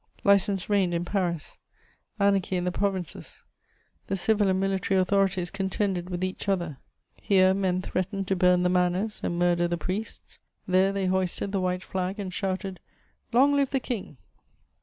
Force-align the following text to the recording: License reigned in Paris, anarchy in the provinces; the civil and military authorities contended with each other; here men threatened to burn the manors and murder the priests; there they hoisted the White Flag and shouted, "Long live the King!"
License 0.23 0.67
reigned 0.67 0.95
in 0.95 1.05
Paris, 1.05 1.59
anarchy 2.19 2.55
in 2.55 2.63
the 2.63 2.71
provinces; 2.71 3.43
the 4.07 4.17
civil 4.17 4.47
and 4.47 4.59
military 4.59 4.99
authorities 4.99 5.51
contended 5.51 6.09
with 6.09 6.23
each 6.23 6.49
other; 6.49 6.79
here 7.17 7.53
men 7.53 7.83
threatened 7.83 8.27
to 8.29 8.35
burn 8.35 8.63
the 8.63 8.69
manors 8.69 9.19
and 9.23 9.37
murder 9.37 9.67
the 9.67 9.77
priests; 9.77 10.39
there 10.67 10.91
they 10.91 11.05
hoisted 11.05 11.51
the 11.51 11.61
White 11.61 11.83
Flag 11.83 12.17
and 12.19 12.33
shouted, 12.33 12.79
"Long 13.31 13.53
live 13.55 13.69
the 13.69 13.79
King!" 13.79 14.17